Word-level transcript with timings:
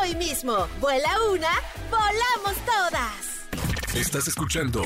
hoy 0.00 0.14
mismo. 0.16 0.66
Vuela 0.80 1.10
una, 1.32 1.50
volamos 1.90 2.54
todas. 2.64 3.34
Estás 3.94 4.26
escuchando 4.26 4.82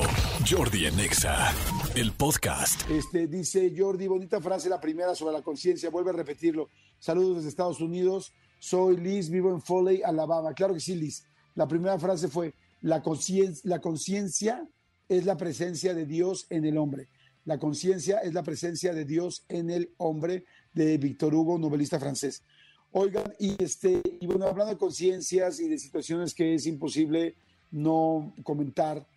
Jordi 0.47 0.85
Anexa, 0.85 1.51
el 1.95 2.11
podcast. 2.11 2.87
Este, 2.91 3.27
dice 3.27 3.73
Jordi, 3.75 4.07
bonita 4.07 4.39
frase, 4.39 4.69
la 4.69 4.79
primera 4.79 5.15
sobre 5.15 5.33
la 5.33 5.41
conciencia, 5.41 5.89
vuelve 5.89 6.11
a 6.11 6.13
repetirlo. 6.13 6.69
Saludos 6.99 7.37
desde 7.37 7.49
Estados 7.49 7.81
Unidos, 7.81 8.33
soy 8.59 8.97
Liz, 8.97 9.29
vivo 9.29 9.49
en 9.49 9.61
Foley, 9.61 10.03
Alabama. 10.03 10.53
Claro 10.53 10.75
que 10.75 10.79
sí, 10.79 10.95
Liz. 10.95 11.25
La 11.55 11.67
primera 11.67 11.97
frase 11.97 12.27
fue, 12.27 12.53
la 12.81 13.01
conciencia 13.01 14.67
es 15.07 15.25
la 15.25 15.37
presencia 15.37 15.93
de 15.95 16.05
Dios 16.05 16.45
en 16.49 16.65
el 16.65 16.77
hombre. 16.77 17.09
La 17.45 17.57
conciencia 17.57 18.19
es 18.19 18.35
la 18.35 18.43
presencia 18.43 18.93
de 18.93 19.05
Dios 19.05 19.43
en 19.49 19.71
el 19.71 19.91
hombre 19.97 20.45
de 20.71 20.99
Víctor 20.99 21.33
Hugo, 21.33 21.57
novelista 21.57 21.99
francés. 21.99 22.43
Oigan, 22.91 23.33
y, 23.39 23.61
este, 23.63 24.01
y 24.19 24.25
bueno, 24.25 24.45
hablando 24.45 24.73
de 24.73 24.79
conciencias 24.79 25.59
y 25.59 25.69
de 25.69 25.77
situaciones 25.77 26.33
que 26.33 26.55
es 26.55 26.65
imposible 26.65 27.35
no 27.71 28.33
comentar. 28.43 29.07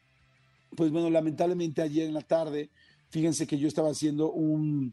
Pues 0.76 0.90
bueno, 0.90 1.08
lamentablemente 1.08 1.80
ayer 1.80 2.06
en 2.06 2.14
la 2.14 2.20
tarde, 2.20 2.70
fíjense 3.08 3.46
que 3.46 3.58
yo 3.58 3.68
estaba 3.68 3.90
haciendo 3.90 4.30
un, 4.32 4.92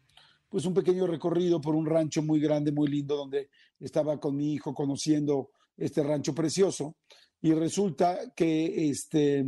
pues 0.50 0.66
un 0.66 0.74
pequeño 0.74 1.08
recorrido 1.08 1.60
por 1.60 1.76
un 1.76 1.86
rancho 1.86 2.22
muy 2.22 2.40
grande, 2.40 2.72
muy 2.72 2.88
lindo, 2.88 3.18
donde 3.18 3.50
estaba 3.80 4.18
con 4.20 4.36
mi 4.36 4.54
hijo 4.54 4.74
conociendo 4.74 5.52
este 5.78 6.02
rancho 6.02 6.34
precioso. 6.34 6.96
Y 7.42 7.54
resulta 7.54 8.32
que 8.34 8.90
este, 8.90 9.46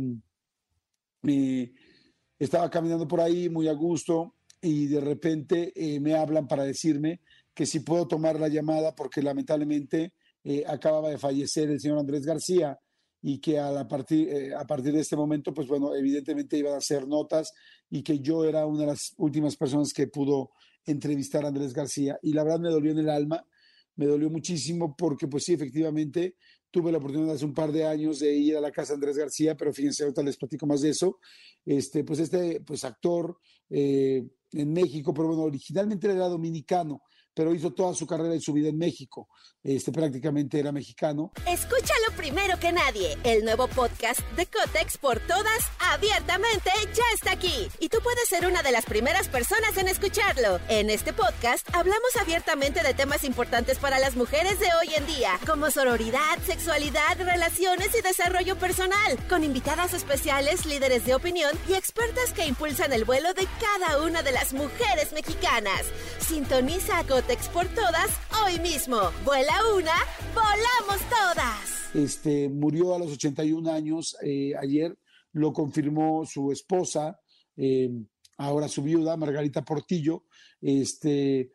estaba 2.38 2.70
caminando 2.70 3.08
por 3.08 3.20
ahí 3.20 3.48
muy 3.48 3.68
a 3.68 3.72
gusto 3.72 4.34
y 4.60 4.86
de 4.86 5.00
repente 5.00 5.72
eh, 5.74 6.00
me 6.00 6.14
hablan 6.14 6.46
para 6.46 6.64
decirme 6.64 7.20
que 7.54 7.66
si 7.66 7.80
puedo 7.80 8.06
tomar 8.08 8.38
la 8.40 8.48
llamada 8.48 8.94
porque 8.94 9.22
lamentablemente 9.22 10.12
eh, 10.44 10.64
acababa 10.66 11.10
de 11.10 11.18
fallecer 11.18 11.70
el 11.70 11.80
señor 11.80 11.98
Andrés 11.98 12.24
García, 12.24 12.78
y 13.22 13.38
que 13.38 13.58
a, 13.58 13.86
partir, 13.86 14.28
eh, 14.28 14.54
a 14.54 14.66
partir 14.66 14.92
de 14.92 15.00
este 15.00 15.14
momento, 15.14 15.54
pues 15.54 15.68
bueno, 15.68 15.94
evidentemente 15.94 16.58
iban 16.58 16.74
a 16.74 16.78
hacer 16.78 17.06
notas 17.06 17.52
y 17.88 18.02
que 18.02 18.18
yo 18.18 18.44
era 18.44 18.66
una 18.66 18.80
de 18.80 18.86
las 18.88 19.14
últimas 19.16 19.56
personas 19.56 19.92
que 19.92 20.08
pudo 20.08 20.50
entrevistar 20.84 21.44
a 21.44 21.48
Andrés 21.48 21.72
García. 21.72 22.18
Y 22.20 22.32
la 22.32 22.42
verdad 22.42 22.58
me 22.58 22.70
dolió 22.70 22.90
en 22.90 22.98
el 22.98 23.08
alma, 23.08 23.46
me 23.94 24.06
dolió 24.06 24.28
muchísimo 24.28 24.96
porque 24.96 25.28
pues 25.28 25.44
sí, 25.44 25.52
efectivamente, 25.52 26.34
tuve 26.68 26.90
la 26.90 26.98
oportunidad 26.98 27.36
hace 27.36 27.44
un 27.44 27.54
par 27.54 27.70
de 27.70 27.86
años 27.86 28.18
de 28.18 28.34
ir 28.34 28.56
a 28.56 28.60
la 28.60 28.72
casa 28.72 28.92
de 28.92 28.96
Andrés 28.96 29.16
García, 29.16 29.56
pero 29.56 29.72
fíjense, 29.72 30.02
ahorita 30.02 30.22
les 30.24 30.36
platico 30.36 30.66
más 30.66 30.80
de 30.80 30.90
eso. 30.90 31.20
Este, 31.64 32.02
pues 32.02 32.18
este 32.18 32.60
pues 32.62 32.82
actor 32.82 33.38
eh, 33.70 34.26
en 34.50 34.72
México, 34.72 35.14
pero 35.14 35.28
bueno, 35.28 35.44
originalmente 35.44 36.10
era 36.10 36.26
dominicano, 36.26 37.02
pero 37.34 37.54
hizo 37.54 37.72
toda 37.72 37.94
su 37.94 38.06
carrera 38.06 38.34
y 38.34 38.40
su 38.40 38.52
vida 38.52 38.68
en 38.68 38.78
México. 38.78 39.28
Este 39.64 39.92
prácticamente 39.92 40.58
era 40.58 40.72
mexicano. 40.72 41.32
Escúchalo 41.46 42.16
primero 42.16 42.58
que 42.58 42.72
nadie. 42.72 43.16
El 43.22 43.44
nuevo 43.44 43.68
podcast 43.68 44.20
de 44.36 44.46
Cotex 44.46 44.98
por 44.98 45.20
todas, 45.20 45.70
abiertamente, 45.78 46.70
ya 46.94 47.04
está 47.14 47.32
aquí. 47.32 47.68
Y 47.78 47.88
tú 47.88 47.98
puedes 48.02 48.28
ser 48.28 48.46
una 48.46 48.62
de 48.62 48.72
las 48.72 48.84
primeras 48.84 49.28
personas 49.28 49.76
en 49.76 49.86
escucharlo. 49.86 50.58
En 50.68 50.90
este 50.90 51.12
podcast 51.12 51.68
hablamos 51.74 52.16
abiertamente 52.20 52.82
de 52.82 52.92
temas 52.94 53.22
importantes 53.22 53.78
para 53.78 54.00
las 54.00 54.16
mujeres 54.16 54.58
de 54.58 54.66
hoy 54.80 54.94
en 54.96 55.06
día, 55.06 55.38
como 55.46 55.70
sororidad, 55.70 56.38
sexualidad, 56.44 57.18
relaciones 57.18 57.90
y 57.96 58.02
desarrollo 58.02 58.56
personal, 58.58 59.16
con 59.28 59.44
invitadas 59.44 59.94
especiales, 59.94 60.66
líderes 60.66 61.06
de 61.06 61.14
opinión 61.14 61.52
y 61.68 61.74
expertas 61.74 62.32
que 62.32 62.46
impulsan 62.46 62.92
el 62.92 63.04
vuelo 63.04 63.32
de 63.34 63.46
cada 63.60 64.02
una 64.02 64.22
de 64.22 64.32
las 64.32 64.52
mujeres 64.52 65.12
mexicanas. 65.12 65.82
Sintoniza 66.18 66.98
a 66.98 67.04
por 67.52 67.66
todas 67.68 68.10
hoy 68.44 68.58
mismo. 68.58 68.98
Vuela 69.24 69.54
una, 69.76 69.94
volamos 70.34 71.00
todas. 71.08 71.94
Este 71.94 72.48
murió 72.48 72.94
a 72.94 72.98
los 72.98 73.12
81 73.12 73.70
años 73.70 74.16
eh, 74.22 74.52
ayer, 74.60 74.98
lo 75.32 75.52
confirmó 75.52 76.26
su 76.26 76.50
esposa, 76.50 77.20
eh, 77.56 77.90
ahora 78.38 78.66
su 78.66 78.82
viuda, 78.82 79.16
Margarita 79.16 79.62
Portillo. 79.62 80.24
Este, 80.60 81.52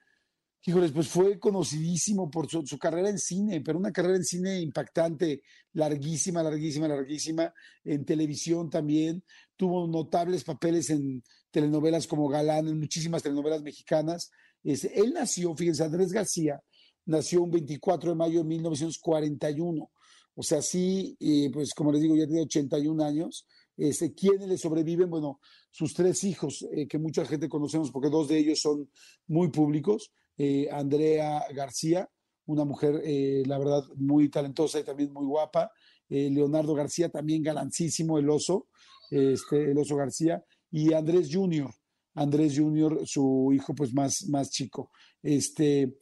híjoles, 0.65 0.93
pues 0.93 1.09
fue 1.09 1.37
conocidísimo 1.37 2.31
por 2.31 2.49
su, 2.49 2.65
su, 2.65 2.79
carrera 2.79 3.09
en 3.09 3.19
cine, 3.19 3.59
pero 3.59 3.77
una 3.77 3.91
carrera 3.91 4.15
en 4.15 4.23
cine 4.23 4.61
impactante, 4.61 5.41
larguísima, 5.73 6.43
larguísima, 6.43 6.87
larguísima, 6.87 7.53
en 7.83 8.05
televisión 8.05 8.69
también. 8.69 9.21
Tuvo 9.57 9.85
notables 9.85 10.45
papeles 10.45 10.89
en 10.91 11.21
telenovelas 11.51 12.07
como 12.07 12.29
Galán, 12.29 12.69
en 12.69 12.79
muchísimas 12.79 13.21
telenovelas 13.21 13.61
mexicanas. 13.61 14.31
Este, 14.63 14.99
él 14.99 15.13
nació, 15.13 15.55
fíjense, 15.55 15.83
Andrés 15.83 16.11
García 16.11 16.61
nació 17.05 17.43
un 17.43 17.51
24 17.51 18.11
de 18.11 18.15
mayo 18.15 18.39
de 18.39 18.45
1941. 18.45 19.89
O 20.35 20.43
sea, 20.43 20.61
sí, 20.61 21.17
pues 21.51 21.73
como 21.73 21.91
les 21.91 22.01
digo, 22.01 22.15
ya 22.15 22.27
tiene 22.27 22.43
81 22.43 23.03
años. 23.03 23.47
Este, 23.77 24.13
¿Quiénes 24.13 24.47
le 24.47 24.57
sobreviven? 24.57 25.09
Bueno, 25.09 25.39
sus 25.69 25.93
tres 25.93 26.23
hijos, 26.23 26.65
eh, 26.71 26.87
que 26.87 26.97
mucha 26.97 27.25
gente 27.25 27.47
conocemos 27.47 27.91
porque 27.91 28.09
dos 28.09 28.27
de 28.27 28.39
ellos 28.39 28.59
son 28.59 28.89
muy 29.27 29.49
públicos. 29.49 30.11
Eh, 30.37 30.67
Andrea 30.71 31.45
García, 31.53 32.09
una 32.47 32.65
mujer, 32.65 33.01
eh, 33.03 33.43
la 33.45 33.59
verdad, 33.59 33.83
muy 33.95 34.29
talentosa 34.29 34.79
y 34.79 34.83
también 34.83 35.13
muy 35.13 35.25
guapa. 35.25 35.71
Leonardo 36.09 36.73
García, 36.73 37.09
también 37.09 37.43
galancísimo, 37.43 38.17
el 38.17 38.29
oso, 38.29 38.67
este, 39.11 39.71
el 39.71 39.77
oso 39.77 39.97
García. 39.97 40.41
Y 40.71 40.93
Andrés 40.93 41.27
Junior, 41.29 41.69
Andrés 42.17 42.57
Junior, 42.57 43.01
su 43.05 43.51
hijo 43.53 43.75
pues 43.75 43.93
más, 43.93 44.27
más 44.27 44.49
chico. 44.49 44.91
Este, 45.21 45.97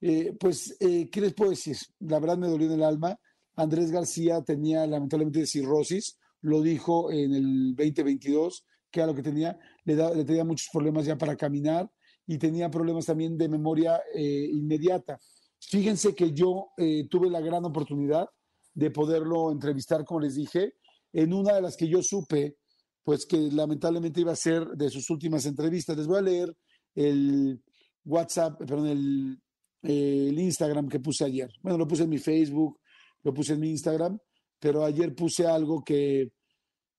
eh, 0.00 0.32
pues, 0.38 0.76
eh, 0.80 1.10
¿qué 1.10 1.20
les 1.20 1.34
puedo 1.34 1.50
decir? 1.50 1.76
La 1.98 2.20
verdad 2.20 2.38
me 2.38 2.48
dolió 2.48 2.68
en 2.68 2.74
el 2.74 2.84
alma. 2.84 3.18
Andrés 3.56 3.90
García 3.90 4.42
tenía 4.42 4.86
lamentablemente 4.86 5.46
cirrosis, 5.46 6.18
lo 6.42 6.62
dijo 6.62 7.10
en 7.10 7.34
el 7.34 7.74
2022, 7.74 8.64
que 8.90 9.00
era 9.00 9.08
lo 9.08 9.14
que 9.14 9.22
tenía, 9.22 9.58
le, 9.84 9.96
le 9.96 10.24
tenía 10.24 10.44
muchos 10.44 10.68
problemas 10.72 11.04
ya 11.04 11.18
para 11.18 11.36
caminar 11.36 11.90
y 12.26 12.38
tenía 12.38 12.70
problemas 12.70 13.06
también 13.06 13.36
de 13.36 13.48
memoria 13.48 14.00
eh, 14.14 14.48
inmediata. 14.52 15.18
Fíjense 15.58 16.14
que 16.14 16.32
yo 16.32 16.68
tuve 17.10 17.28
la 17.28 17.40
gran 17.40 17.62
oportunidad 17.66 18.26
de 18.72 18.90
poderlo 18.90 19.52
entrevistar, 19.52 20.06
como 20.06 20.20
les 20.20 20.36
dije, 20.36 20.74
en 21.12 21.34
una 21.34 21.54
de 21.54 21.60
las 21.60 21.76
que 21.76 21.86
yo 21.86 22.02
supe, 22.02 22.56
pues 23.02 23.26
que 23.26 23.36
lamentablemente 23.36 24.20
iba 24.20 24.32
a 24.32 24.36
ser 24.36 24.66
de 24.68 24.90
sus 24.90 25.08
últimas 25.10 25.46
entrevistas. 25.46 25.96
Les 25.96 26.06
voy 26.06 26.18
a 26.18 26.22
leer 26.22 26.56
el 26.94 27.62
WhatsApp, 28.04 28.58
perdón, 28.58 28.86
el, 28.86 29.40
el 29.82 30.38
Instagram 30.38 30.88
que 30.88 31.00
puse 31.00 31.24
ayer. 31.24 31.50
Bueno, 31.62 31.78
lo 31.78 31.88
puse 31.88 32.04
en 32.04 32.10
mi 32.10 32.18
Facebook, 32.18 32.78
lo 33.22 33.32
puse 33.32 33.54
en 33.54 33.60
mi 33.60 33.70
Instagram, 33.70 34.18
pero 34.58 34.84
ayer 34.84 35.14
puse 35.14 35.46
algo 35.46 35.82
que, 35.82 36.32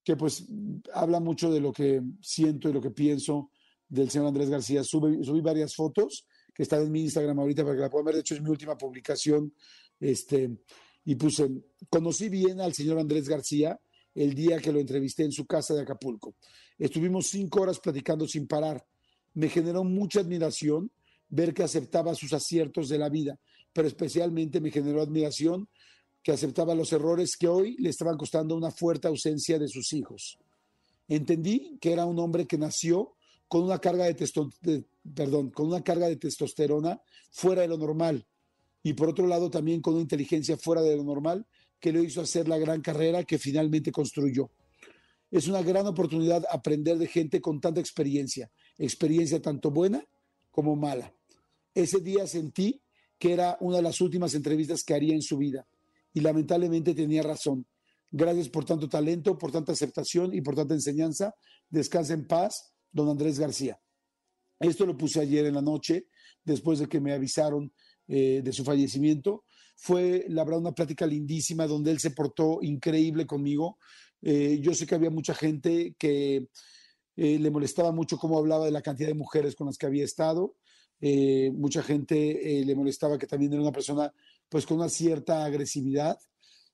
que 0.03 0.15
pues 0.15 0.47
habla 0.93 1.19
mucho 1.19 1.51
de 1.51 1.61
lo 1.61 1.71
que 1.71 2.01
siento 2.21 2.69
y 2.69 2.73
lo 2.73 2.81
que 2.81 2.91
pienso 2.91 3.51
del 3.87 4.09
señor 4.09 4.27
Andrés 4.27 4.49
García. 4.49 4.83
Subí, 4.83 5.23
subí 5.23 5.41
varias 5.41 5.75
fotos 5.75 6.25
que 6.53 6.63
están 6.63 6.81
en 6.81 6.91
mi 6.91 7.01
Instagram 7.01 7.39
ahorita 7.39 7.63
para 7.63 7.75
que 7.75 7.81
la 7.81 7.89
puedan 7.89 8.05
ver. 8.05 8.15
De 8.15 8.21
hecho, 8.21 8.35
es 8.35 8.41
mi 8.41 8.49
última 8.49 8.77
publicación. 8.77 9.53
Este, 9.99 10.49
y 11.05 11.15
puse, 11.15 11.49
conocí 11.89 12.29
bien 12.29 12.59
al 12.61 12.73
señor 12.73 12.99
Andrés 12.99 13.27
García 13.27 13.79
el 14.15 14.33
día 14.33 14.59
que 14.59 14.71
lo 14.71 14.79
entrevisté 14.79 15.23
en 15.23 15.31
su 15.31 15.45
casa 15.45 15.73
de 15.73 15.81
Acapulco. 15.81 16.35
Estuvimos 16.77 17.27
cinco 17.27 17.61
horas 17.61 17.79
platicando 17.79 18.27
sin 18.27 18.47
parar. 18.47 18.85
Me 19.33 19.49
generó 19.49 19.83
mucha 19.83 20.19
admiración 20.19 20.91
ver 21.29 21.53
que 21.53 21.63
aceptaba 21.63 22.13
sus 22.15 22.33
aciertos 22.33 22.89
de 22.89 22.97
la 22.97 23.09
vida, 23.09 23.39
pero 23.71 23.87
especialmente 23.87 24.59
me 24.59 24.71
generó 24.71 25.01
admiración 25.01 25.69
que 26.21 26.31
aceptaba 26.31 26.75
los 26.75 26.91
errores 26.93 27.35
que 27.37 27.47
hoy 27.47 27.75
le 27.79 27.89
estaban 27.89 28.17
costando 28.17 28.55
una 28.55 28.71
fuerte 28.71 29.07
ausencia 29.07 29.57
de 29.57 29.67
sus 29.67 29.93
hijos. 29.93 30.37
Entendí 31.07 31.77
que 31.79 31.93
era 31.93 32.05
un 32.05 32.19
hombre 32.19 32.45
que 32.45 32.57
nació 32.57 33.15
con 33.47 33.63
una 33.63 33.79
carga 33.79 34.05
de, 34.05 34.85
perdón, 35.13 35.49
con 35.49 35.67
una 35.67 35.83
carga 35.83 36.07
de 36.07 36.15
testosterona 36.17 37.01
fuera 37.31 37.63
de 37.63 37.67
lo 37.67 37.77
normal 37.77 38.25
y 38.83 38.93
por 38.93 39.09
otro 39.09 39.27
lado 39.27 39.49
también 39.49 39.81
con 39.81 39.93
una 39.93 40.03
inteligencia 40.03 40.57
fuera 40.57 40.81
de 40.81 40.95
lo 40.95 41.03
normal 41.03 41.45
que 41.81 41.91
le 41.91 42.01
hizo 42.03 42.21
hacer 42.21 42.47
la 42.47 42.59
gran 42.59 42.81
carrera 42.81 43.23
que 43.23 43.39
finalmente 43.39 43.91
construyó. 43.91 44.51
Es 45.31 45.47
una 45.47 45.63
gran 45.63 45.87
oportunidad 45.87 46.45
aprender 46.49 46.97
de 46.97 47.07
gente 47.07 47.41
con 47.41 47.59
tanta 47.59 47.81
experiencia, 47.81 48.51
experiencia 48.77 49.41
tanto 49.41 49.71
buena 49.71 50.05
como 50.51 50.75
mala. 50.75 51.13
Ese 51.73 51.99
día 51.99 52.27
sentí 52.27 52.81
que 53.17 53.33
era 53.33 53.57
una 53.61 53.77
de 53.77 53.83
las 53.83 53.99
últimas 53.99 54.33
entrevistas 54.35 54.83
que 54.83 54.93
haría 54.93 55.15
en 55.15 55.21
su 55.21 55.37
vida 55.37 55.67
y 56.13 56.21
lamentablemente 56.21 56.93
tenía 56.93 57.23
razón. 57.23 57.65
Gracias 58.11 58.49
por 58.49 58.65
tanto 58.65 58.89
talento, 58.89 59.37
por 59.37 59.51
tanta 59.51 59.71
aceptación 59.71 60.33
y 60.33 60.41
por 60.41 60.55
tanta 60.55 60.73
enseñanza. 60.73 61.33
Descansa 61.69 62.13
en 62.13 62.27
paz, 62.27 62.73
don 62.91 63.09
Andrés 63.09 63.39
García. 63.39 63.79
Esto 64.59 64.85
lo 64.85 64.97
puse 64.97 65.21
ayer 65.21 65.45
en 65.45 65.55
la 65.55 65.61
noche, 65.61 66.07
después 66.43 66.79
de 66.79 66.87
que 66.87 66.99
me 66.99 67.13
avisaron 67.13 67.71
eh, 68.07 68.41
de 68.43 68.53
su 68.53 68.63
fallecimiento. 68.63 69.45
Fue, 69.83 70.25
la 70.29 70.43
una 70.43 70.73
plática 70.73 71.07
lindísima 71.07 71.65
donde 71.65 71.89
él 71.89 71.99
se 71.99 72.11
portó 72.11 72.59
increíble 72.61 73.25
conmigo. 73.25 73.79
Eh, 74.21 74.59
yo 74.61 74.75
sé 74.75 74.85
que 74.85 74.93
había 74.93 75.09
mucha 75.09 75.33
gente 75.33 75.95
que 75.97 76.49
eh, 77.15 77.39
le 77.39 77.49
molestaba 77.49 77.91
mucho 77.91 78.19
cómo 78.19 78.37
hablaba 78.37 78.65
de 78.65 78.71
la 78.71 78.83
cantidad 78.83 79.07
de 79.07 79.15
mujeres 79.15 79.55
con 79.55 79.65
las 79.65 79.79
que 79.79 79.87
había 79.87 80.05
estado. 80.05 80.55
mucha 81.01 81.81
gente 81.81 82.13
le 82.63 82.75
molestaba 82.75 83.17
que 83.17 83.25
también 83.25 83.53
era 83.53 83.63
una 83.63 83.71
persona 83.71 84.13
pues 84.49 84.67
con 84.67 84.77
una 84.77 84.87
cierta 84.87 85.43
agresividad. 85.45 86.15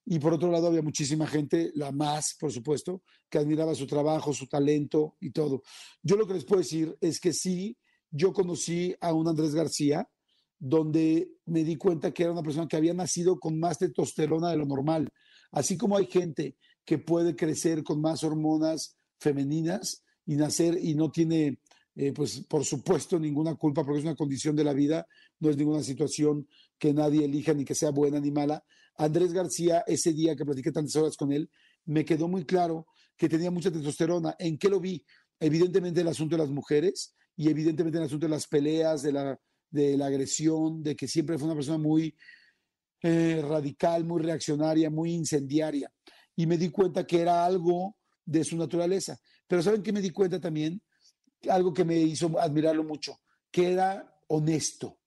Y 0.06 0.20
por 0.20 0.34
otro 0.34 0.52
lado 0.52 0.68
había 0.68 0.82
muchísima 0.82 1.28
gente, 1.28 1.72
la 1.76 1.94
más, 1.94 2.36
por 2.38 2.52
supuesto, 2.52 3.04
que 3.30 3.38
admiraba 3.38 3.74
su 3.74 3.88
trabajo, 3.88 4.34
su 4.34 4.48
talento 4.48 5.16
y 5.22 5.32
todo. 5.32 5.64
Yo 6.04 6.18
lo 6.18 6.28
que 6.28 6.34
les 6.34 6.44
puedo 6.44 6.62
decir 6.62 6.98
es 7.00 7.22
que 7.22 7.32
sí, 7.32 7.78
yo 8.12 8.34
conocí 8.34 8.94
a 9.00 9.14
un 9.14 9.30
Andrés 9.30 9.56
García, 9.56 10.10
donde 10.60 11.32
me 11.46 11.64
di 11.64 11.76
cuenta 11.76 12.12
que 12.12 12.24
era 12.24 12.32
una 12.32 12.44
persona 12.44 12.68
que 12.68 12.78
había 12.78 12.94
nacido 12.94 13.40
con 13.40 13.60
más 13.60 13.78
testosterona 13.78 14.50
de 14.50 14.58
lo 14.58 14.66
normal. 14.66 15.10
Así 15.52 15.78
como 15.78 15.98
hay 15.98 16.08
gente 16.08 16.56
que 16.86 16.98
puede 16.98 17.36
crecer 17.36 17.84
con 17.84 18.02
más 18.02 18.24
hormonas 18.24 18.98
femeninas 19.20 20.04
y 20.26 20.36
nacer 20.36 20.78
y 20.82 20.96
no 20.96 21.12
tiene, 21.12 21.60
eh, 21.96 22.12
pues 22.14 22.42
por 22.50 22.66
supuesto, 22.66 23.20
ninguna 23.20 23.56
culpa 23.56 23.84
porque 23.84 24.00
es 24.00 24.06
una 24.06 24.16
condición 24.16 24.56
de 24.56 24.64
la 24.64 24.74
vida, 24.74 25.06
no 25.40 25.50
es 25.50 25.58
ninguna 25.58 25.84
situación 25.84 26.48
que 26.78 26.94
nadie 26.94 27.26
elija 27.26 27.54
ni 27.54 27.66
que 27.66 27.76
sea 27.76 27.92
buena 27.92 28.20
ni 28.20 28.32
mala. 28.32 28.64
Andrés 28.98 29.32
García, 29.32 29.84
ese 29.86 30.12
día 30.14 30.36
que 30.36 30.46
platiqué 30.46 30.72
tantas 30.72 30.96
horas 30.96 31.16
con 31.16 31.32
él, 31.32 31.50
me 31.86 32.04
quedó 32.04 32.28
muy 32.28 32.46
claro 32.46 32.88
que 33.16 33.30
tenía 33.30 33.52
mucha 33.52 33.72
testosterona. 33.72 34.36
¿En 34.40 34.58
qué 34.58 34.70
lo 34.70 34.80
vi? 34.80 35.04
Evidentemente 35.40 36.02
el 36.02 36.08
asunto 36.08 36.36
de 36.36 36.44
las 36.44 36.52
mujeres 36.52 37.16
y 37.36 37.50
evidentemente 37.50 38.00
el 38.00 38.06
asunto 38.06 38.26
de 38.26 38.32
las 38.32 38.48
peleas, 38.48 39.04
de 39.04 39.12
la, 39.12 39.40
de 39.70 39.98
la 39.98 40.08
agresión, 40.08 40.84
de 40.84 40.96
que 40.96 41.08
siempre 41.08 41.38
fue 41.38 41.48
una 41.48 41.56
persona 41.56 41.78
muy 41.78 42.16
eh, 43.02 43.44
radical, 43.48 44.04
muy 44.04 44.22
reaccionaria, 44.22 44.90
muy 44.90 45.14
incendiaria. 45.14 45.92
Y 46.36 46.46
me 46.46 46.58
di 46.58 46.70
cuenta 46.70 47.06
que 47.06 47.22
era 47.22 47.46
algo 47.46 47.98
de 48.26 48.44
su 48.44 48.58
naturaleza. 48.58 49.20
Pero 49.48 49.62
¿saben 49.62 49.84
qué 49.84 49.92
me 49.92 50.02
di 50.02 50.12
cuenta 50.12 50.40
también? 50.40 50.82
Algo 51.50 51.74
que 51.74 51.86
me 51.86 51.98
hizo 51.98 52.40
admirarlo 52.40 52.84
mucho, 52.84 53.20
que 53.52 53.72
era 53.72 54.14
honesto 54.28 54.98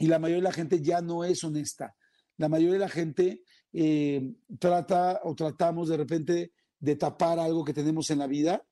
y 0.00 0.06
la 0.06 0.18
mayoría 0.18 0.42
de 0.42 0.48
la 0.48 0.52
gente 0.52 0.80
ya 0.80 1.02
no 1.02 1.24
es 1.24 1.44
honesta. 1.44 1.94
La 2.38 2.48
mayoría 2.48 2.72
de 2.72 2.78
la 2.78 2.88
gente 2.88 3.42
eh, 3.70 4.34
trata 4.58 5.20
o 5.24 5.34
tratamos 5.34 5.90
de 5.90 5.96
repente 5.98 6.52
de 6.78 6.96
tapar 6.96 7.38
algo 7.38 7.66
que 7.66 7.74
tenemos 7.74 8.10
en 8.10 8.20
la 8.20 8.26
vida 8.26 8.64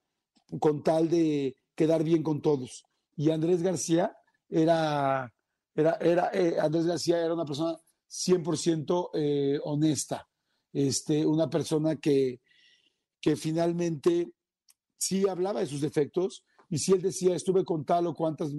con 0.59 0.83
tal 0.83 1.11
de 1.11 1.55
quedar 1.75 2.03
bien 2.03 2.23
con 2.23 2.41
todos. 2.41 2.87
Y 3.15 3.31
Andrés 3.31 3.63
García 3.63 4.17
era, 4.49 5.33
era, 5.75 5.99
era 6.01 6.31
eh, 6.33 6.57
Andrés 6.59 6.87
García 6.87 7.19
era 7.25 7.35
una 7.35 7.45
persona 7.45 7.77
100% 8.09 9.11
eh, 9.15 9.61
honesta, 9.65 10.27
este, 10.73 11.25
una 11.27 11.49
persona 11.49 11.97
que, 11.97 12.41
que 13.21 13.37
finalmente 13.37 14.33
sí 14.97 15.29
hablaba 15.29 15.61
de 15.61 15.67
sus 15.67 15.81
defectos, 15.81 16.45
y 16.71 16.79
si 16.79 16.93
él 16.93 17.03
decía 17.03 17.35
estuve 17.35 17.65
con 17.65 17.85
tal 17.85 18.07
o 18.07 18.15
cuantas, 18.15 18.51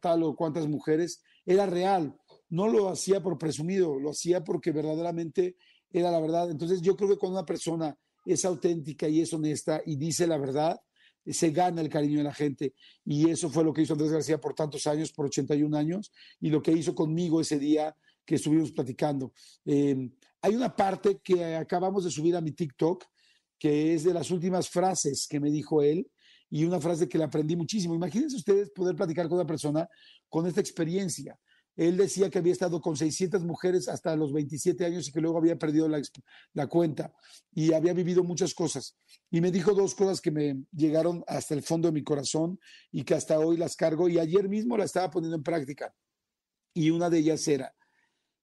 tal, 0.00 0.22
o 0.22 0.36
cuantas 0.36 0.68
mujeres, 0.68 1.22
era 1.46 1.66
real. 1.66 2.14
No 2.50 2.68
lo 2.68 2.88
hacía 2.88 3.22
por 3.22 3.38
presumido, 3.38 3.98
lo 3.98 4.10
hacía 4.10 4.44
porque 4.44 4.70
verdaderamente 4.70 5.56
era 5.90 6.10
la 6.10 6.20
verdad. 6.20 6.50
Entonces 6.50 6.82
yo 6.82 6.94
creo 6.96 7.08
que 7.08 7.16
cuando 7.16 7.38
una 7.38 7.46
persona 7.46 7.96
es 8.26 8.44
auténtica 8.44 9.08
y 9.08 9.20
es 9.20 9.32
honesta 9.32 9.80
y 9.84 9.96
dice 9.96 10.26
la 10.26 10.36
verdad, 10.36 10.78
se 11.32 11.50
gana 11.50 11.80
el 11.80 11.88
cariño 11.88 12.18
de 12.18 12.24
la 12.24 12.34
gente. 12.34 12.74
Y 13.04 13.30
eso 13.30 13.48
fue 13.48 13.64
lo 13.64 13.72
que 13.72 13.82
hizo 13.82 13.94
Andrés 13.94 14.12
García 14.12 14.40
por 14.40 14.54
tantos 14.54 14.86
años, 14.86 15.12
por 15.12 15.26
81 15.26 15.76
años, 15.76 16.12
y 16.40 16.50
lo 16.50 16.62
que 16.62 16.72
hizo 16.72 16.94
conmigo 16.94 17.40
ese 17.40 17.58
día 17.58 17.96
que 18.24 18.36
estuvimos 18.36 18.72
platicando. 18.72 19.32
Eh, 19.64 20.10
hay 20.40 20.54
una 20.54 20.74
parte 20.74 21.20
que 21.22 21.56
acabamos 21.56 22.04
de 22.04 22.10
subir 22.10 22.36
a 22.36 22.40
mi 22.40 22.52
TikTok, 22.52 23.04
que 23.58 23.94
es 23.94 24.04
de 24.04 24.12
las 24.12 24.30
últimas 24.30 24.68
frases 24.68 25.26
que 25.28 25.40
me 25.40 25.50
dijo 25.50 25.82
él, 25.82 26.06
y 26.50 26.64
una 26.64 26.80
frase 26.80 27.08
que 27.08 27.18
le 27.18 27.24
aprendí 27.24 27.56
muchísimo. 27.56 27.94
Imagínense 27.94 28.36
ustedes 28.36 28.70
poder 28.70 28.94
platicar 28.94 29.28
con 29.28 29.38
una 29.38 29.46
persona 29.46 29.88
con 30.28 30.46
esta 30.46 30.60
experiencia. 30.60 31.38
Él 31.76 31.96
decía 31.96 32.30
que 32.30 32.38
había 32.38 32.52
estado 32.52 32.80
con 32.80 32.96
600 32.96 33.44
mujeres 33.44 33.88
hasta 33.88 34.14
los 34.14 34.32
27 34.32 34.84
años 34.84 35.08
y 35.08 35.12
que 35.12 35.20
luego 35.20 35.38
había 35.38 35.58
perdido 35.58 35.88
la, 35.88 36.66
cuenta 36.68 37.12
y 37.52 37.72
había 37.72 37.92
vivido 37.92 38.22
muchas 38.22 38.54
cosas. 38.54 38.96
Y 39.30 39.40
me 39.40 39.50
dijo 39.50 39.74
dos 39.74 39.94
cosas 39.94 40.20
que 40.20 40.30
me 40.30 40.64
llegaron 40.72 41.24
hasta 41.26 41.54
el 41.54 41.62
fondo 41.62 41.88
de 41.88 41.92
mi 41.92 42.04
corazón 42.04 42.60
y 42.92 43.02
que 43.02 43.14
hasta 43.14 43.40
hoy 43.40 43.56
las 43.56 43.74
cargo 43.74 44.08
y 44.08 44.18
ayer 44.18 44.48
mismo 44.48 44.76
la 44.76 44.84
estaba 44.84 45.10
poniendo 45.10 45.36
en 45.36 45.42
práctica. 45.42 45.92
Y 46.72 46.90
una 46.90 47.10
de 47.10 47.18
ellas 47.18 47.46
era 47.48 47.74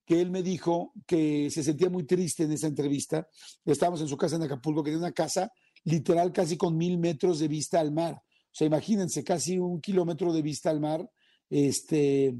que 0.05 0.19
él 0.19 0.29
me 0.29 0.43
dijo 0.43 0.93
que 1.05 1.49
se 1.51 1.63
sentía 1.63 1.89
muy 1.89 2.03
triste 2.03 2.43
en 2.43 2.51
esa 2.51 2.67
entrevista. 2.67 3.29
Estábamos 3.63 4.01
en 4.01 4.07
su 4.07 4.17
casa 4.17 4.35
en 4.35 4.43
Acapulco, 4.43 4.83
que 4.83 4.89
era 4.89 4.99
una 4.99 5.13
casa 5.13 5.51
literal 5.85 6.33
casi 6.33 6.57
con 6.57 6.75
mil 6.75 6.97
metros 6.97 7.39
de 7.39 7.47
vista 7.47 7.79
al 7.79 7.91
mar. 7.91 8.15
O 8.15 8.53
sea, 8.53 8.67
imagínense, 8.67 9.23
casi 9.23 9.57
un 9.57 9.79
kilómetro 9.79 10.33
de 10.33 10.41
vista 10.41 10.69
al 10.69 10.81
mar. 10.81 11.09
Este, 11.49 12.35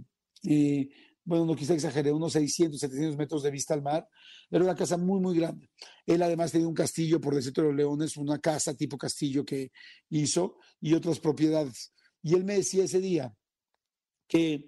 bueno, 1.24 1.46
no 1.46 1.56
quise 1.56 1.74
exagerar, 1.74 2.14
unos 2.14 2.34
600, 2.34 2.80
700 2.80 3.18
metros 3.18 3.44
de 3.44 3.52
vista 3.52 3.74
al 3.74 3.82
mar. 3.82 4.08
Era 4.50 4.64
una 4.64 4.76
casa 4.76 4.98
muy, 4.98 5.20
muy 5.20 5.38
grande. 5.38 5.70
Él 6.06 6.22
además 6.24 6.52
tenía 6.52 6.68
un 6.68 6.74
castillo 6.74 7.22
por 7.22 7.36
desierto 7.36 7.62
de 7.62 7.68
los 7.68 7.76
Leones, 7.76 8.18
una 8.18 8.40
casa 8.40 8.76
tipo 8.76 8.98
castillo 8.98 9.46
que 9.46 9.72
hizo 10.10 10.58
y 10.80 10.94
otras 10.94 11.20
propiedades. 11.20 11.94
Y 12.24 12.36
él 12.36 12.44
me 12.44 12.56
decía 12.56 12.84
ese 12.84 13.00
día 13.00 13.34
que 14.28 14.66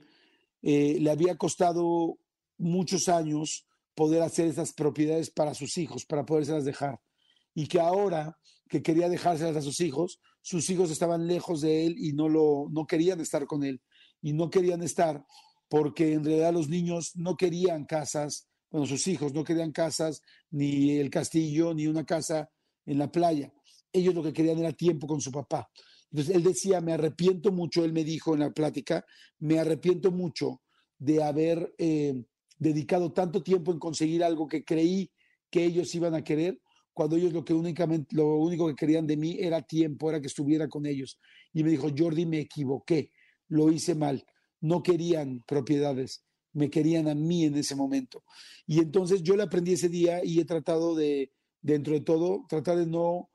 eh, 0.61 0.97
le 0.99 1.09
había 1.09 1.35
costado 1.37 2.17
muchos 2.57 3.09
años 3.09 3.67
poder 3.95 4.21
hacer 4.21 4.47
esas 4.47 4.73
propiedades 4.73 5.29
para 5.29 5.53
sus 5.53 5.77
hijos, 5.77 6.05
para 6.05 6.25
podérselas 6.25 6.65
dejar. 6.65 6.99
Y 7.53 7.67
que 7.67 7.79
ahora 7.79 8.37
que 8.69 8.81
quería 8.81 9.09
dejárselas 9.09 9.57
a 9.57 9.61
sus 9.61 9.81
hijos, 9.81 10.19
sus 10.41 10.69
hijos 10.69 10.89
estaban 10.91 11.27
lejos 11.27 11.61
de 11.61 11.85
él 11.85 11.95
y 11.97 12.13
no, 12.13 12.29
lo, 12.29 12.67
no 12.71 12.85
querían 12.85 13.19
estar 13.19 13.45
con 13.45 13.63
él. 13.63 13.81
Y 14.21 14.33
no 14.33 14.49
querían 14.49 14.81
estar 14.81 15.25
porque 15.73 16.13
en 16.13 16.23
realidad 16.23 16.53
los 16.53 16.69
niños 16.69 17.15
no 17.15 17.35
querían 17.35 17.85
casas, 17.85 18.47
bueno, 18.69 18.85
sus 18.85 19.07
hijos 19.07 19.33
no 19.33 19.43
querían 19.43 19.71
casas, 19.71 20.21
ni 20.51 20.99
el 20.99 21.09
castillo, 21.09 21.73
ni 21.73 21.87
una 21.87 22.05
casa 22.05 22.47
en 22.85 22.99
la 22.99 23.11
playa. 23.11 23.51
Ellos 23.91 24.13
lo 24.13 24.21
que 24.21 24.33
querían 24.33 24.59
era 24.59 24.71
tiempo 24.73 25.07
con 25.07 25.19
su 25.19 25.31
papá. 25.31 25.67
Entonces 26.11 26.35
él 26.35 26.43
decía, 26.43 26.79
me 26.79 26.93
arrepiento 26.93 27.51
mucho, 27.51 27.83
él 27.83 27.91
me 27.91 28.03
dijo 28.03 28.35
en 28.35 28.41
la 28.41 28.51
plática, 28.51 29.03
me 29.39 29.57
arrepiento 29.57 30.11
mucho 30.11 30.61
de 30.99 31.23
haber 31.23 31.73
eh, 31.79 32.23
dedicado 32.59 33.11
tanto 33.11 33.41
tiempo 33.41 33.71
en 33.71 33.79
conseguir 33.79 34.23
algo 34.23 34.47
que 34.47 34.63
creí 34.63 35.09
que 35.49 35.65
ellos 35.65 35.95
iban 35.95 36.13
a 36.13 36.23
querer 36.23 36.61
cuando 36.93 37.15
ellos 37.15 37.33
lo 37.33 37.43
que 37.43 37.55
únicamente, 37.55 38.15
lo 38.15 38.37
único 38.37 38.67
que 38.67 38.75
querían 38.75 39.07
de 39.07 39.17
mí 39.17 39.37
era 39.39 39.63
tiempo, 39.63 40.11
era 40.11 40.21
que 40.21 40.27
estuviera 40.27 40.67
con 40.67 40.85
ellos. 40.85 41.19
Y 41.51 41.63
me 41.63 41.71
dijo, 41.71 41.87
Jordi, 41.97 42.27
me 42.27 42.41
equivoqué, 42.41 43.09
lo 43.47 43.71
hice 43.71 43.95
mal. 43.95 44.23
No 44.63 44.81
querían 44.81 45.43
propiedades, 45.45 46.23
me 46.53 46.69
querían 46.69 47.09
a 47.09 47.15
mí 47.15 47.43
en 47.45 47.55
ese 47.55 47.75
momento. 47.75 48.23
Y 48.65 48.79
entonces 48.79 49.21
yo 49.21 49.35
le 49.35 49.43
aprendí 49.43 49.73
ese 49.73 49.89
día 49.89 50.21
y 50.23 50.39
he 50.39 50.45
tratado 50.45 50.95
de, 50.95 51.33
dentro 51.61 51.93
de 51.93 52.01
todo, 52.01 52.45
tratar 52.47 52.77
de 52.77 52.87
no 52.87 53.29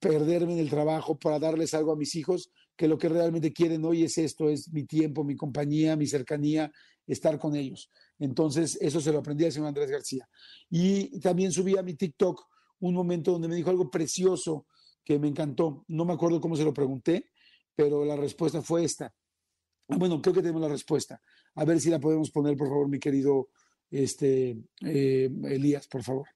perderme 0.00 0.52
en 0.52 0.58
el 0.60 0.70
trabajo 0.70 1.18
para 1.18 1.38
darles 1.38 1.74
algo 1.74 1.92
a 1.92 1.96
mis 1.96 2.14
hijos, 2.14 2.50
que 2.76 2.88
lo 2.88 2.98
que 2.98 3.08
realmente 3.08 3.52
quieren 3.52 3.84
hoy 3.84 4.04
es 4.04 4.18
esto, 4.18 4.48
es 4.48 4.72
mi 4.72 4.84
tiempo, 4.84 5.24
mi 5.24 5.36
compañía, 5.36 5.96
mi 5.96 6.06
cercanía, 6.06 6.70
estar 7.06 7.38
con 7.38 7.56
ellos. 7.56 7.90
Entonces, 8.18 8.78
eso 8.80 9.00
se 9.00 9.12
lo 9.12 9.18
aprendí 9.18 9.44
al 9.44 9.52
señor 9.52 9.68
Andrés 9.68 9.90
García. 9.90 10.28
Y 10.70 11.18
también 11.20 11.52
subí 11.52 11.76
a 11.76 11.82
mi 11.82 11.94
TikTok 11.94 12.46
un 12.80 12.94
momento 12.94 13.32
donde 13.32 13.48
me 13.48 13.54
dijo 13.54 13.70
algo 13.70 13.90
precioso 13.90 14.66
que 15.04 15.18
me 15.18 15.28
encantó. 15.28 15.84
No 15.88 16.04
me 16.04 16.12
acuerdo 16.12 16.40
cómo 16.40 16.56
se 16.56 16.64
lo 16.64 16.74
pregunté, 16.74 17.30
pero 17.74 18.04
la 18.04 18.16
respuesta 18.16 18.60
fue 18.60 18.84
esta. 18.84 19.14
Bueno, 19.88 20.20
creo 20.20 20.34
que 20.34 20.42
tenemos 20.42 20.62
la 20.62 20.68
respuesta. 20.68 21.20
A 21.54 21.64
ver 21.64 21.80
si 21.80 21.90
la 21.90 21.98
podemos 21.98 22.30
poner, 22.30 22.56
por 22.56 22.68
favor, 22.68 22.88
mi 22.88 22.98
querido 22.98 23.48
este, 23.90 24.56
eh, 24.82 25.30
Elías, 25.44 25.86
por 25.86 26.02
favor. 26.02 26.26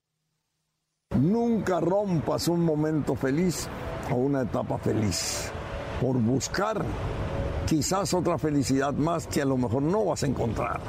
Nunca 1.19 1.80
rompas 1.80 2.47
un 2.49 2.64
momento 2.64 3.16
feliz 3.16 3.69
o 4.11 4.14
una 4.14 4.42
etapa 4.42 4.78
feliz 4.78 5.50
por 6.00 6.16
buscar 6.19 6.85
quizás 7.66 8.14
otra 8.14 8.38
felicidad 8.38 8.95
más 8.95 9.26
que 9.26 9.42
a 9.42 9.45
lo 9.45 9.57
mejor 9.57 9.83
no 9.83 10.04
vas 10.04 10.23
a 10.23 10.26
encontrar. 10.26 10.80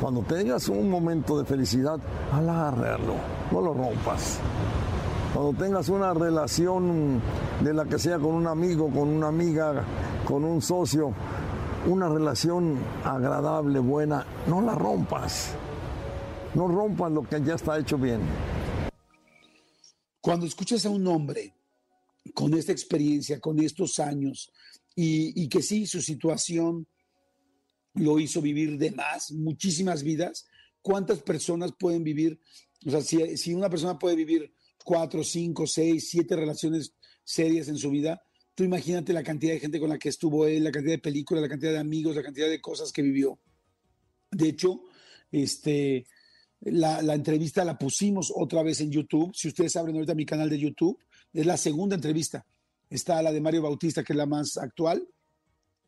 Cuando 0.00 0.22
tengas 0.22 0.68
un 0.68 0.90
momento 0.90 1.38
de 1.38 1.44
felicidad, 1.44 1.98
alárralo, 2.32 3.14
no 3.50 3.60
lo 3.60 3.72
rompas. 3.72 4.38
Cuando 5.32 5.52
tengas 5.54 5.88
una 5.88 6.14
relación 6.14 7.20
de 7.60 7.74
la 7.74 7.86
que 7.86 7.98
sea 7.98 8.18
con 8.18 8.34
un 8.34 8.46
amigo, 8.46 8.88
con 8.90 9.08
una 9.08 9.28
amiga, 9.28 9.84
con 10.24 10.44
un 10.44 10.60
socio, 10.62 11.12
una 11.86 12.08
relación 12.08 12.78
agradable, 13.04 13.78
buena, 13.78 14.26
no 14.46 14.62
la 14.62 14.74
rompas. 14.74 15.54
No 16.54 16.68
rompas 16.68 17.12
lo 17.12 17.28
que 17.28 17.42
ya 17.44 17.54
está 17.54 17.78
hecho 17.78 17.98
bien. 17.98 18.20
Cuando 20.20 20.46
escuchas 20.46 20.86
a 20.86 20.90
un 20.90 21.06
hombre 21.06 21.54
con 22.32 22.54
esta 22.54 22.72
experiencia, 22.72 23.40
con 23.40 23.60
estos 23.60 23.98
años, 23.98 24.50
y, 24.96 25.48
que 25.48 25.60
sí, 25.60 25.86
su 25.86 26.00
situación 26.00 26.86
lo 27.94 28.18
hizo 28.18 28.40
vivir 28.40 28.78
de 28.78 28.92
más, 28.92 29.32
muchísimas 29.32 30.02
vidas, 30.02 30.46
¿cuántas 30.80 31.20
personas 31.20 31.72
pueden 31.78 32.04
vivir? 32.04 32.40
O 32.86 32.90
sea, 32.90 33.02
si, 33.02 33.36
si 33.36 33.52
una 33.52 33.68
persona 33.68 33.98
puede 33.98 34.16
vivir 34.16 34.54
cuatro, 34.84 35.22
cinco, 35.24 35.66
seis, 35.66 36.08
siete 36.10 36.36
relaciones 36.36 36.94
serias 37.24 37.68
en 37.68 37.76
su 37.76 37.90
vida, 37.90 38.22
tú 38.54 38.64
imagínate 38.64 39.12
la 39.12 39.22
cantidad 39.22 39.52
de 39.52 39.60
gente 39.60 39.80
con 39.80 39.88
la 39.88 39.98
que 39.98 40.08
estuvo 40.08 40.46
él, 40.46 40.64
la 40.64 40.70
cantidad 40.70 40.94
de 40.94 41.00
películas, 41.00 41.42
la 41.42 41.48
cantidad 41.48 41.72
de 41.72 41.78
amigos, 41.78 42.16
la 42.16 42.22
cantidad 42.22 42.48
de 42.48 42.60
cosas 42.60 42.92
que 42.92 43.02
vivió. 43.02 43.38
De 44.30 44.48
hecho, 44.48 44.82
este, 45.30 46.06
la, 46.60 47.14
entrevista 47.14 47.64
la 47.64 47.76
pusimos 47.76 48.32
otra 48.34 48.62
vez 48.62 48.80
en 48.80 48.90
YouTube. 48.90 49.32
Si 49.34 49.48
ustedes 49.48 49.76
abren 49.76 49.96
ahorita 49.96 50.14
mi 50.14 50.26
canal 50.26 50.48
de 50.48 50.58
YouTube, 50.58 50.98
es 51.32 51.46
la 51.46 51.56
segunda 51.56 51.94
entrevista. 51.94 52.46
Está 52.88 53.20
la 53.22 53.32
de 53.32 53.40
Mario 53.40 53.62
Bautista, 53.62 54.02
que 54.02 54.12
es 54.12 54.16
la 54.16 54.26
más 54.26 54.56
actual, 54.56 55.06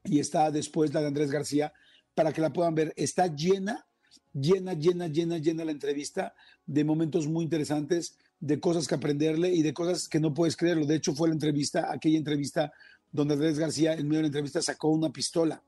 y 0.04 0.18
está 0.18 0.50
después 0.50 0.92
la 0.92 1.00
de 1.00 1.06
Andrés 1.08 1.30
García, 1.30 1.72
para 2.14 2.32
que 2.32 2.40
la 2.40 2.52
puedan 2.52 2.74
ver. 2.74 2.92
Está 2.96 3.26
llena, 3.34 3.86
llena, 4.32 4.74
llena, 4.74 5.06
llena, 5.06 5.38
llena 5.38 5.64
la 5.64 5.72
entrevista 5.72 6.34
de 6.64 6.84
momentos 6.84 7.26
muy 7.26 7.44
interesantes, 7.44 8.18
de 8.38 8.60
cosas 8.60 8.86
que 8.86 8.94
aprenderle 8.94 9.52
y 9.54 9.62
de 9.62 9.72
cosas 9.72 10.08
que 10.08 10.20
no 10.20 10.34
puedes 10.34 10.56
creerlo. 10.56 10.86
De 10.86 10.96
hecho, 10.96 11.14
fue 11.14 11.28
la 11.28 11.34
entrevista, 11.34 11.92
aquella 11.92 12.18
entrevista 12.18 12.72
donde 13.10 13.34
Andrés 13.34 13.58
García 13.58 13.94
en 13.94 14.06
medio 14.06 14.18
de 14.18 14.22
la 14.22 14.28
entrevista 14.28 14.60
sacó 14.62 14.88
una 14.88 15.10
pistola 15.10 15.62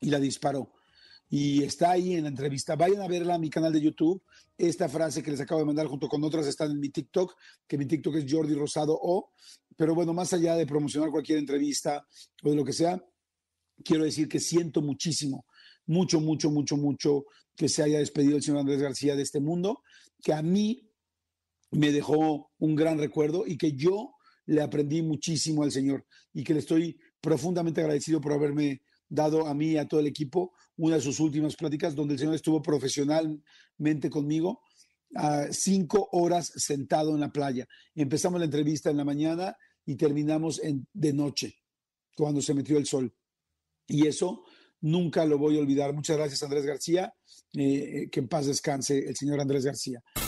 y 0.00 0.10
la 0.10 0.20
disparó 0.20 0.70
y 1.28 1.62
está 1.64 1.92
ahí 1.92 2.14
en 2.14 2.22
la 2.22 2.28
entrevista. 2.28 2.76
Vayan 2.76 3.02
a 3.02 3.08
verla 3.08 3.34
a 3.34 3.38
mi 3.38 3.50
canal 3.50 3.72
de 3.72 3.80
YouTube. 3.80 4.22
Esta 4.56 4.88
frase 4.88 5.22
que 5.22 5.30
les 5.30 5.40
acabo 5.40 5.60
de 5.60 5.66
mandar 5.66 5.86
junto 5.86 6.08
con 6.08 6.22
otras 6.22 6.46
están 6.46 6.70
en 6.70 6.80
mi 6.80 6.90
TikTok, 6.90 7.34
que 7.66 7.78
mi 7.78 7.86
TikTok 7.86 8.16
es 8.16 8.26
Jordi 8.28 8.54
Rosado 8.54 8.98
O. 9.00 9.30
Pero 9.76 9.94
bueno, 9.94 10.14
más 10.14 10.32
allá 10.32 10.54
de 10.54 10.66
promocionar 10.66 11.10
cualquier 11.10 11.38
entrevista 11.38 12.06
o 12.42 12.50
de 12.50 12.56
lo 12.56 12.64
que 12.64 12.72
sea, 12.72 13.02
quiero 13.84 14.04
decir 14.04 14.28
que 14.28 14.40
siento 14.40 14.80
muchísimo, 14.80 15.46
mucho, 15.86 16.20
mucho, 16.20 16.50
mucho, 16.50 16.76
mucho 16.76 17.24
que 17.54 17.68
se 17.68 17.82
haya 17.82 17.98
despedido 17.98 18.36
el 18.36 18.42
señor 18.42 18.60
Andrés 18.60 18.80
García 18.80 19.16
de 19.16 19.22
este 19.22 19.40
mundo, 19.40 19.82
que 20.22 20.32
a 20.32 20.42
mí 20.42 20.85
me 21.70 21.92
dejó 21.92 22.50
un 22.58 22.74
gran 22.74 22.98
recuerdo 22.98 23.44
y 23.46 23.56
que 23.56 23.72
yo 23.72 24.12
le 24.46 24.62
aprendí 24.62 25.02
muchísimo 25.02 25.62
al 25.62 25.72
señor 25.72 26.06
y 26.32 26.44
que 26.44 26.54
le 26.54 26.60
estoy 26.60 26.98
profundamente 27.20 27.80
agradecido 27.80 28.20
por 28.20 28.32
haberme 28.32 28.82
dado 29.08 29.46
a 29.46 29.54
mí 29.54 29.72
y 29.72 29.76
a 29.76 29.86
todo 29.86 30.00
el 30.00 30.06
equipo 30.06 30.52
una 30.76 30.96
de 30.96 31.02
sus 31.02 31.20
últimas 31.20 31.56
pláticas 31.56 31.94
donde 31.94 32.14
el 32.14 32.20
señor 32.20 32.34
estuvo 32.34 32.62
profesionalmente 32.62 34.10
conmigo 34.10 34.60
a 35.14 35.46
cinco 35.52 36.08
horas 36.12 36.52
sentado 36.56 37.14
en 37.14 37.20
la 37.20 37.32
playa. 37.32 37.66
Empezamos 37.94 38.40
la 38.40 38.46
entrevista 38.46 38.90
en 38.90 38.96
la 38.96 39.04
mañana 39.04 39.56
y 39.84 39.96
terminamos 39.96 40.60
en, 40.62 40.86
de 40.92 41.12
noche, 41.12 41.54
cuando 42.16 42.42
se 42.42 42.54
metió 42.54 42.76
el 42.76 42.86
sol. 42.86 43.14
Y 43.86 44.06
eso 44.06 44.42
nunca 44.80 45.24
lo 45.24 45.38
voy 45.38 45.56
a 45.56 45.60
olvidar. 45.60 45.94
Muchas 45.94 46.16
gracias, 46.16 46.42
Andrés 46.42 46.66
García. 46.66 47.12
Eh, 47.54 48.08
que 48.10 48.20
en 48.20 48.28
paz 48.28 48.46
descanse 48.46 48.98
el 48.98 49.16
señor 49.16 49.40
Andrés 49.40 49.64
García. 49.64 50.02